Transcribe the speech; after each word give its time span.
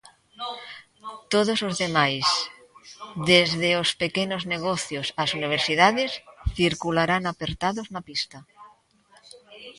Todos 1.33 1.59
os 1.67 1.75
demais, 1.83 2.25
desde 3.31 3.69
os 3.81 3.89
pequenos 4.03 4.43
negocios 4.53 5.07
ás 5.21 5.31
universidades, 5.39 6.11
circularán 6.59 7.23
apertados 7.33 7.87
na 7.93 8.01
pista. 8.09 8.37